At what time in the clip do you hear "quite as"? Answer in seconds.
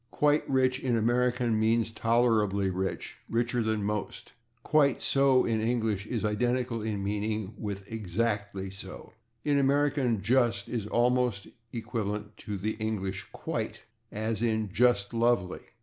13.31-14.41